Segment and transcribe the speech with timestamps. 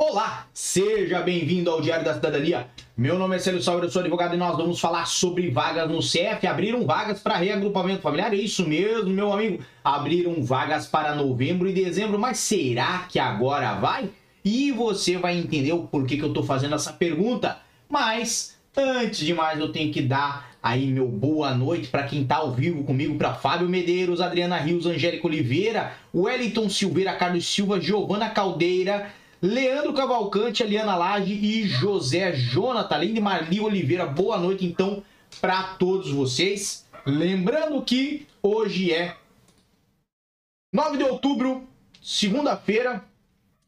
[0.00, 2.68] Olá, seja bem-vindo ao Diário da Cidadania.
[2.96, 5.98] Meu nome é Célio Salve, eu sou advogado e nós vamos falar sobre vagas no
[5.98, 6.46] CF.
[6.46, 9.60] Abriram vagas para reagrupamento familiar, é isso mesmo, meu amigo.
[9.82, 14.08] Abriram vagas para novembro e dezembro, mas será que agora vai?
[14.44, 17.58] E você vai entender o porquê que eu estou fazendo essa pergunta.
[17.88, 22.36] Mas, antes de mais, eu tenho que dar aí meu boa noite para quem está
[22.36, 28.30] ao vivo comigo, para Fábio Medeiros, Adriana Rios, Angélica Oliveira, Wellington Silveira, Carlos Silva, Giovana
[28.30, 34.04] Caldeira, Leandro Cavalcante, Aliana Lage e José Jonathan, além de Marli Oliveira.
[34.04, 35.00] Boa noite, então,
[35.40, 36.84] para todos vocês.
[37.06, 39.16] Lembrando que hoje é
[40.72, 41.62] 9 de outubro,
[42.02, 43.04] segunda-feira,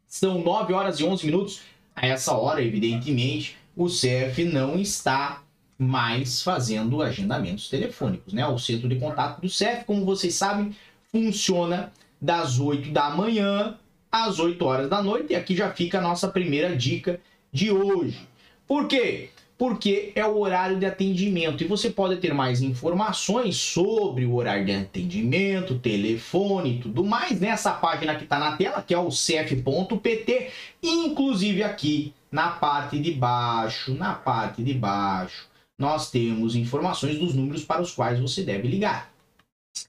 [0.09, 1.61] são 9 horas e 11 minutos.
[1.95, 5.45] A essa hora, evidentemente, o CEF não está
[5.79, 8.45] mais fazendo agendamentos telefônicos, né?
[8.45, 10.75] O centro de contato do CEF, como vocês sabem,
[11.13, 13.79] funciona das 8 da manhã
[14.11, 15.33] às 8 horas da noite.
[15.33, 17.21] E aqui já fica a nossa primeira dica
[17.53, 18.29] de hoje.
[18.67, 19.31] Por quê?
[19.59, 24.65] Porque é o horário de atendimento e você pode ter mais informações sobre o horário
[24.65, 29.11] de atendimento, telefone e tudo mais nessa página que está na tela, que é o
[29.11, 30.51] cf.pt,
[30.83, 37.65] inclusive aqui na parte de baixo, na parte de baixo, nós temos informações dos números
[37.65, 39.13] para os quais você deve ligar.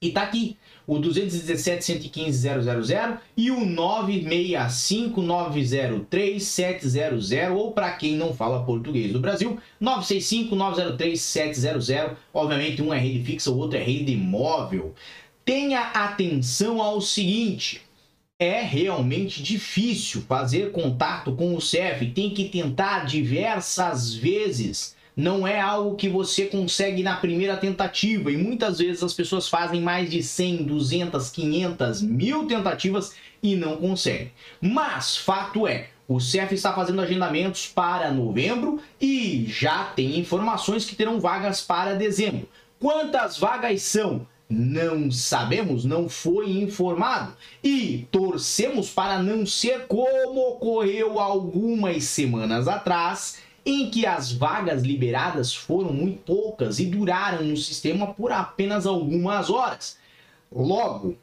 [0.02, 8.16] E tá aqui o 217 115 000 e o 965 903 700 ou para quem
[8.16, 11.88] não fala português do Brasil, 965 903 700.
[12.34, 14.92] Obviamente um é rede fixa, o outro é rede móvel.
[15.44, 17.82] Tenha atenção ao seguinte,
[18.40, 25.60] é realmente difícil fazer contato com o CEF, tem que tentar diversas vezes não é
[25.60, 30.22] algo que você consegue na primeira tentativa e muitas vezes as pessoas fazem mais de
[30.22, 34.32] 100, 200, 500, mil tentativas e não conseguem.
[34.60, 40.96] Mas fato é, o CEF está fazendo agendamentos para novembro e já tem informações que
[40.96, 42.48] terão vagas para dezembro.
[42.78, 44.26] Quantas vagas são?
[44.48, 47.34] Não sabemos, não foi informado.
[47.64, 55.54] E torcemos para não ser como ocorreu algumas semanas atrás em que as vagas liberadas
[55.54, 59.98] foram muito poucas e duraram no sistema por apenas algumas horas.
[60.50, 61.16] Logo,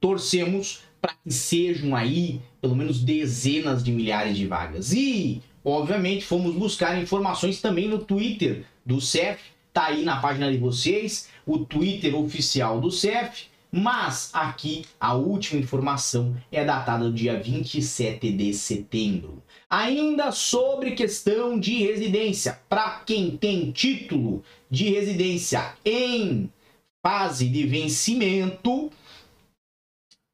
[0.00, 4.92] torcemos para que sejam aí pelo menos dezenas de milhares de vagas.
[4.92, 9.40] E, obviamente, fomos buscar informações também no Twitter do CEF,
[9.72, 13.46] tá aí na página de vocês, o Twitter oficial do CEF.
[13.70, 19.42] Mas aqui a última informação é datada do dia 27 de setembro.
[19.68, 26.50] Ainda sobre questão de residência, para quem tem título de residência em
[27.02, 28.90] fase de vencimento,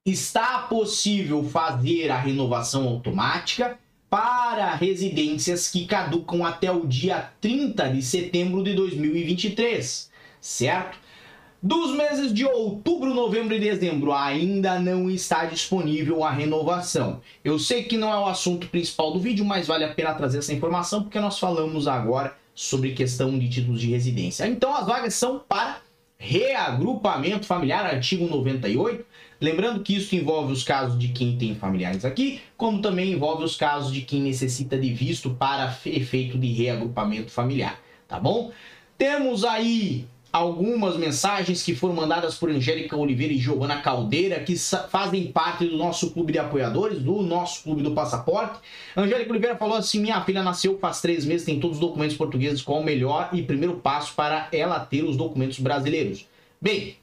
[0.04, 3.78] está possível fazer a renovação automática
[4.10, 10.10] para residências que caducam até o dia 30 de setembro de 2023,
[10.40, 10.98] certo?
[11.64, 17.20] Dos meses de outubro, novembro e dezembro ainda não está disponível a renovação.
[17.44, 20.38] Eu sei que não é o assunto principal do vídeo, mas vale a pena trazer
[20.38, 24.44] essa informação porque nós falamos agora sobre questão de títulos de residência.
[24.48, 25.80] Então as vagas são para
[26.18, 29.06] reagrupamento familiar, artigo 98.
[29.40, 33.54] Lembrando que isso envolve os casos de quem tem familiares aqui, como também envolve os
[33.54, 38.50] casos de quem necessita de visto para efeito de reagrupamento familiar, tá bom?
[38.98, 45.30] Temos aí algumas mensagens que foram mandadas por Angélica Oliveira e Giovana Caldeira, que fazem
[45.30, 48.58] parte do nosso clube de apoiadores, do nosso clube do passaporte.
[48.96, 52.62] Angélica Oliveira falou assim: minha filha nasceu faz três meses, tem todos os documentos portugueses,
[52.62, 56.26] qual o melhor e primeiro passo para ela ter os documentos brasileiros?
[56.60, 56.96] Bem,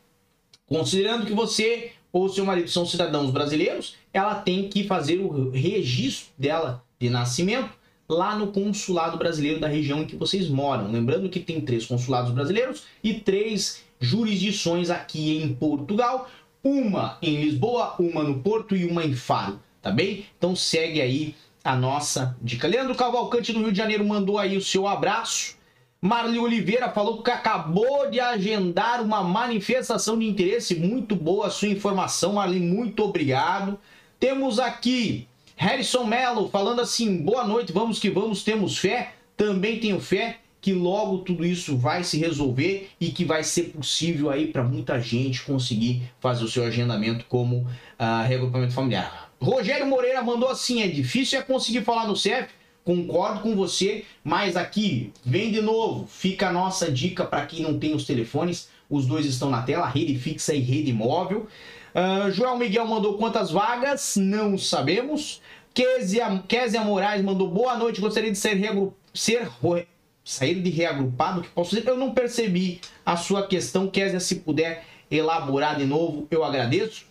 [0.66, 6.30] considerando que você ou seu marido são cidadãos brasileiros, ela tem que fazer o registro
[6.36, 7.79] dela de nascimento
[8.10, 10.92] lá no consulado brasileiro da região em que vocês moram.
[10.92, 16.28] Lembrando que tem três consulados brasileiros e três jurisdições aqui em Portugal,
[16.64, 20.26] uma em Lisboa, uma no Porto e uma em Faro, tá bem?
[20.38, 22.68] Então segue aí a nossa dica.
[22.68, 25.58] Leandro Cavalcante do Rio de Janeiro mandou aí o seu abraço.
[26.02, 30.76] Marli Oliveira falou que acabou de agendar uma manifestação de interesse.
[30.76, 32.60] Muito boa a sua informação, Marli.
[32.60, 33.78] Muito obrigado.
[34.18, 35.28] Temos aqui
[35.60, 39.12] Harrison Mello falando assim: boa noite, vamos que vamos, temos fé.
[39.36, 44.30] Também tenho fé que logo tudo isso vai se resolver e que vai ser possível
[44.30, 49.34] aí para muita gente conseguir fazer o seu agendamento como uh, reagrupamento familiar.
[49.42, 52.48] Rogério Moreira mandou assim: é difícil é conseguir falar no CEF.
[52.86, 56.08] Concordo com você, mas aqui vem de novo.
[56.08, 58.70] Fica a nossa dica para quem não tem os telefones.
[58.90, 61.48] Os dois estão na tela, rede fixa e rede móvel.
[61.96, 64.16] Uh, Joel Miguel mandou quantas vagas?
[64.18, 65.42] Não sabemos.
[65.74, 68.60] Késia, Késia Moraes mandou boa noite, gostaria de ser,
[69.14, 69.50] ser
[70.24, 71.88] sair de reagrupado, que posso dizer?
[71.88, 77.06] Eu não percebi a sua questão, Késia, se puder elaborar de novo, eu agradeço.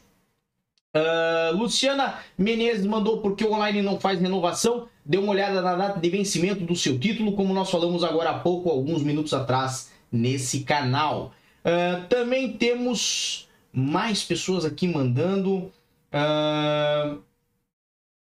[0.95, 4.89] Uh, Luciana Menezes mandou porque o online não faz renovação.
[5.05, 8.39] Dê uma olhada na data de vencimento do seu título, como nós falamos agora há
[8.39, 11.33] pouco, alguns minutos atrás, nesse canal.
[11.65, 13.48] Uh, também temos
[13.79, 15.73] mais pessoas aqui mandando.
[16.13, 17.21] Uh,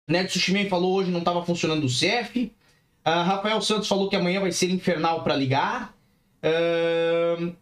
[0.09, 2.53] Neto Sushimen falou hoje não estava funcionando o CEF.
[3.07, 5.95] Uh, Rafael Santos falou que amanhã vai ser infernal para ligar.
[6.43, 7.55] Uh,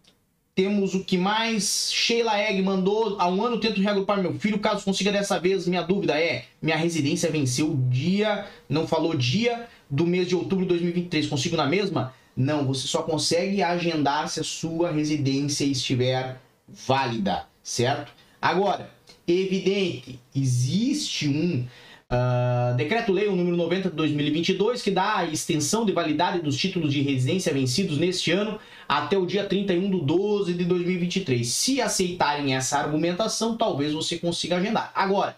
[0.54, 1.90] temos o que mais?
[1.92, 3.16] Sheila Egg mandou.
[3.20, 4.58] Há um ano tento reagrupar meu filho.
[4.58, 9.68] Caso consiga dessa vez, minha dúvida é: minha residência venceu o dia, não falou dia
[9.90, 11.26] do mês de outubro de 2023.
[11.26, 12.14] Consigo na mesma?
[12.36, 18.12] Não, você só consegue agendar se a sua residência estiver válida, certo?
[18.40, 18.90] Agora,
[19.26, 21.66] evidente, existe um
[22.04, 27.00] Uh, Decreto-Lei número 90 de 2022, que dá a extensão de validade dos títulos de
[27.00, 31.48] residência vencidos neste ano até o dia 31 de 12 de 2023.
[31.48, 34.92] Se aceitarem essa argumentação, talvez você consiga agendar.
[34.94, 35.36] Agora,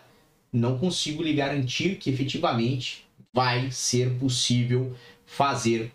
[0.53, 4.95] não consigo lhe garantir que efetivamente vai ser possível
[5.25, 5.93] fazer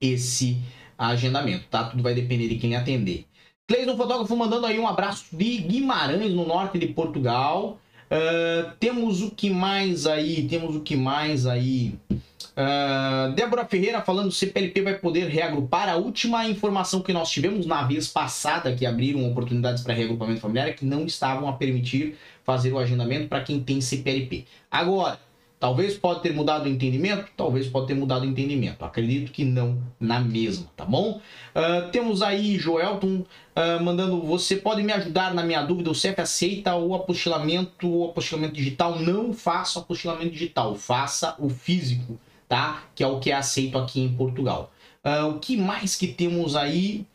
[0.00, 0.58] esse
[0.96, 1.84] agendamento, tá?
[1.84, 3.24] Tudo vai depender de quem atender.
[3.70, 7.78] Cleison Fotógrafo mandando aí um abraço de Guimarães, no norte de Portugal.
[8.10, 10.48] Uh, temos o que mais aí?
[10.48, 11.94] Temos o que mais aí?
[12.10, 15.88] Uh, Débora Ferreira falando CPLP vai poder reagrupar.
[15.88, 20.66] A última informação que nós tivemos na vez passada que abriram oportunidades para reagrupamento familiar
[20.68, 24.46] é que não estavam a permitir fazer o agendamento para quem tem CPLP.
[24.68, 25.20] Agora,
[25.60, 28.82] Talvez pode ter mudado o entendimento, talvez pode ter mudado o entendimento.
[28.82, 31.20] Acredito que não na mesma, tá bom?
[31.54, 36.18] Uh, temos aí Joelton uh, mandando, você pode me ajudar na minha dúvida, o CEF
[36.18, 38.98] aceita o apostilamento, o apostilamento digital?
[38.98, 42.18] Não faça o apostilamento digital, faça o físico,
[42.48, 42.84] tá?
[42.94, 44.72] Que é o que é aceito aqui em Portugal.
[45.04, 47.06] Uh, o que mais que temos aí?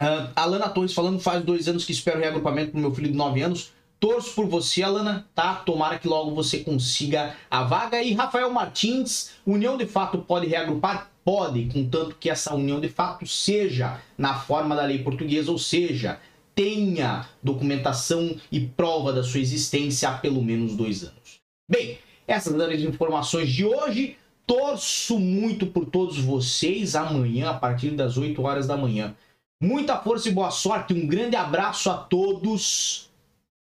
[0.00, 3.16] Uh, Alana Torres falando, faz dois anos que espero o reagrupamento pro meu filho de
[3.16, 3.72] 9 anos.
[4.00, 5.56] Torço por você, Alana, tá?
[5.56, 8.02] Tomara que logo você consiga a vaga.
[8.02, 11.10] E Rafael Martins, União de Fato pode reagrupar?
[11.22, 16.18] Pode, contanto que essa união de fato seja na forma da lei portuguesa, ou seja,
[16.54, 21.40] tenha documentação e prova da sua existência há pelo menos dois anos.
[21.70, 24.16] Bem, essas são as informações de hoje.
[24.46, 29.14] Torço muito por todos vocês amanhã, a partir das 8 horas da manhã.
[29.62, 30.94] Muita força e boa sorte.
[30.94, 33.09] Um grande abraço a todos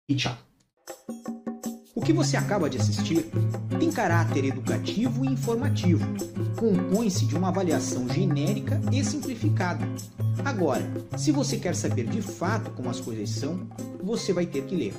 [0.08, 0.38] e tchau.
[1.94, 3.30] O que você acaba de assistir
[3.80, 6.06] tem caráter educativo e informativo.
[6.56, 9.86] Compõe-se de uma avaliação genérica e simplificada.
[10.46, 13.68] Agora, se você quer saber de fato como as coisas são,
[14.02, 14.94] você vai ter que ler.